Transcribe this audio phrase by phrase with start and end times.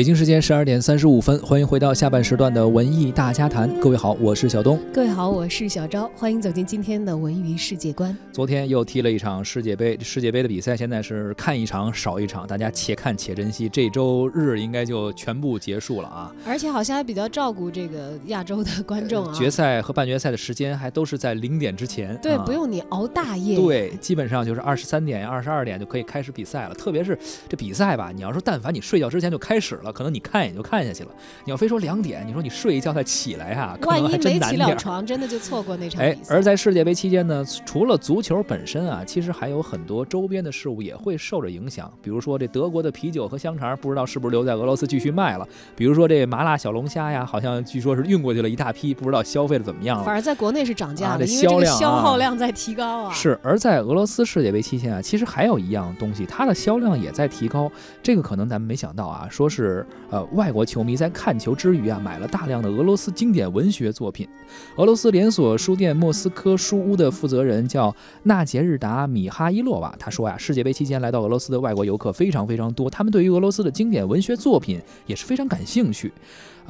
[0.00, 3.68] 北京时间十二点三十五分，欢迎回到下半时段的文艺大家谈。
[3.80, 4.80] 各位好，我是小东。
[4.94, 6.10] 各位好，我是小昭。
[6.16, 8.16] 欢迎走进今天的文娱世界观。
[8.32, 13.68] 昨天又踢了一场世界杯，世界杯的比赛现在是看一场少一场，大家且看且珍惜。
[13.68, 16.32] 这周日应该就全部结束了啊！
[16.46, 19.34] 而且好像还比较照顾这个亚洲的观众啊。
[19.34, 23.54] 决赛和半决赛的时间还都是在零点之前，对，不用你熬大夜。
[23.58, 26.74] 对，基本上就是二十三点、二十二点就可以开始比赛了。
[26.74, 30.60] 特别是这比赛吧，你要说但凡你睡觉之前就开始了，可能你看也就。
[30.70, 31.10] 看下去了。
[31.44, 34.50] 你要非说两点，你说你睡一觉再起来啊，可能还真难点。
[34.50, 36.32] 万一没起了床，真的就错过那 场比赛。
[36.32, 41.90] 而在世界杯期间呢，除了足球本身啊，其实还有很多周边的事物也会受着影响。
[42.00, 45.48] 比如说这德国的啤酒和香肠，不知道是不是留在俄罗斯继续卖了。
[45.74, 50.04] 比如说这麻辣小龙虾呀，好像据说是运过去了一大批，不知道消费的怎么样了。
[50.04, 53.12] 反而在国内是涨价的，因为这个消耗量在提高啊。
[53.12, 53.36] 是。
[53.42, 57.72] 而在俄罗斯世界杯期间啊，其实还有一样东西，它的销量也在提高。
[58.02, 59.79] 这个可能咱们没想到啊，说是
[60.10, 61.40] 呃外国球迷在看。
[61.40, 64.28] 球之余啊，买了大量的俄罗斯经典文学作品。
[64.76, 76.12] 俄罗斯连锁书店莫斯科书屋的负责人叫纳杰日达米哈伊洛娃，他说呀，世界杯期间来到俄罗斯的外国游客非常非常多，他们对于俄罗斯的经典文学作品也是非常感兴趣。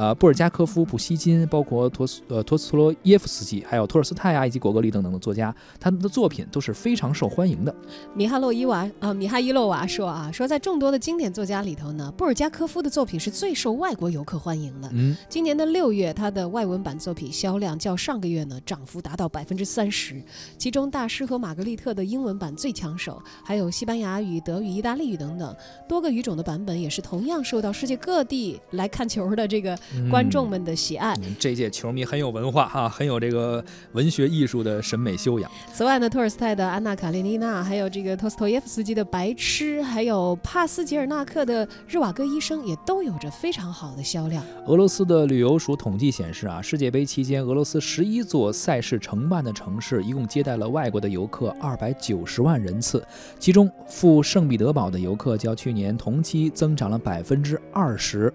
[0.00, 7.74] 呃，布尔加科夫、普希金，包括托斯呃托斯托罗耶夫斯基，还有托尔斯泰啊，以及果戈里等等的作家，他们的作品都是非常受欢迎的。
[8.14, 14.88] 米哈洛伊娃啊，米哈伊洛娃说啊，说在众多的经典作家里头呢，布尔加科夫的作品是最受外国游客欢迎的。
[14.94, 20.18] 嗯，今年的六月，他的外文版作品销量较上个月呢涨幅达到百分之三十，
[20.56, 25.54] 其中《大师和玛格丽特》的英文版最抢手，还有西班牙语、德语、意大利语等等
[25.86, 29.78] 多个语种的版本，也是同样受到世界各地来看球的这个。
[30.10, 35.50] 观众们的喜爱，这届球迷很有文化哈，很有这个文学艺术的审美修养。
[35.72, 44.44] 此外呢，托尔斯泰的《安娜·卡列尼娜》，还有这个托斯托耶夫斯基的《白痴》，还有帕斯捷尔纳克的《日瓦戈医生》，也都有着非常好的销量。
[44.66, 53.04] 俄罗斯的旅游署统计显示啊，世界杯期间，俄罗斯十一座赛事承办的城市一共接待了外国的游客二百九十万人次，
[53.38, 58.32] 其中赴圣彼得堡的游客较去年同期增长了百分之二十。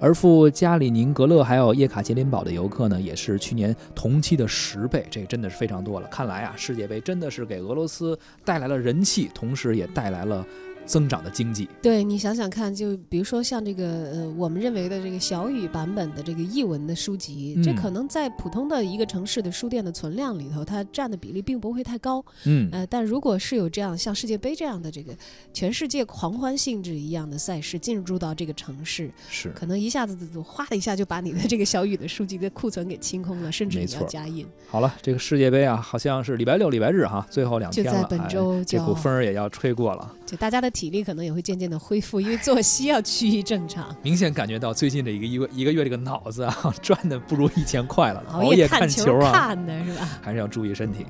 [0.00, 6.08] 而赴加里宁格勒还有叶卡捷琳堡的游客呢，也是去年同期的十倍，这真的是非常多了。
[6.08, 10.44] 看来啊，世界杯真的是给俄罗斯带来了人气，同时也带来了。
[10.88, 22.24] 增长的经济，对你想想看，就比如说像这个呃，我们认为的这个小语版本的这个译文的书籍，这可能在普通的一个城市的书店的存量里头，它占的比例并不会太高。
[22.46, 25.14] 嗯，呃，但如果是有这样像世界杯这样的这个
[25.52, 34.46] 全世界狂欢性质一样的赛事进入到这个城市，是可能一下子哗的一下就把你的这个小语的书籍的库存给清空了，甚至你要加印。
[34.66, 40.72] 好了，这个世界杯啊，好像是礼拜六、礼拜日哈，最后两天了，就在本周，这股风儿也要吹过了，就大家的。
[40.78, 43.92] 体力可能也会渐渐的恢复因为作息要趋于正常。
[44.00, 50.08] 明显感觉到最近这一个一个一个月这个脑子啊 转的不如以前快了熬夜看球啊看的是吧？
[50.22, 51.04] 还是要注意身体。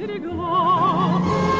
[0.00, 1.59] берегла.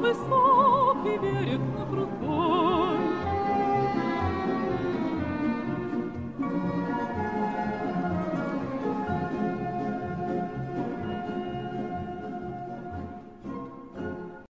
[0.00, 2.77] высокий берег на крутой.